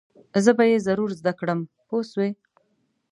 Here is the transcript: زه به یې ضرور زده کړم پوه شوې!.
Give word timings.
زه 0.43 0.51
به 0.57 0.63
یې 0.71 0.77
ضرور 0.87 1.09
زده 1.19 1.33
کړم 1.39 1.59
پوه 1.87 2.03
شوې!. 2.11 2.29